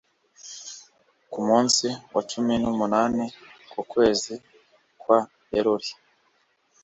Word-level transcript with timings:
ku 1.31 1.39
munsi 1.47 1.87
wa 2.13 2.21
cumi 2.29 2.53
n'umunani 2.63 3.25
w'ukwezi 3.73 4.33
kwa 5.01 5.19
eluli 5.57 5.89